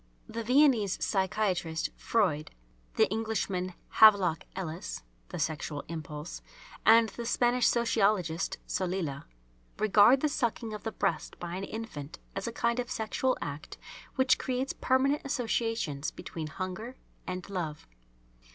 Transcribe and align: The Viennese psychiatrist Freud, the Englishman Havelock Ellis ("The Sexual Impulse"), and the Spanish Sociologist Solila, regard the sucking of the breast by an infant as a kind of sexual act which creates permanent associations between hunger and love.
The 0.27 0.43
Viennese 0.43 0.97
psychiatrist 1.05 1.91
Freud, 1.95 2.49
the 2.95 3.07
Englishman 3.11 3.75
Havelock 3.99 4.45
Ellis 4.55 5.03
("The 5.29 5.37
Sexual 5.37 5.83
Impulse"), 5.89 6.41
and 6.87 7.09
the 7.09 7.25
Spanish 7.27 7.67
Sociologist 7.67 8.57
Solila, 8.67 9.25
regard 9.77 10.21
the 10.21 10.27
sucking 10.27 10.73
of 10.73 10.81
the 10.81 10.91
breast 10.91 11.37
by 11.39 11.55
an 11.55 11.65
infant 11.65 12.17
as 12.35 12.47
a 12.47 12.51
kind 12.51 12.79
of 12.79 12.89
sexual 12.89 13.37
act 13.43 13.77
which 14.15 14.39
creates 14.39 14.73
permanent 14.73 15.21
associations 15.23 16.09
between 16.09 16.47
hunger 16.47 16.97
and 17.27 17.47
love. 17.47 17.85